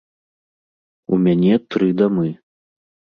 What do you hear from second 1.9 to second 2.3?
дамы.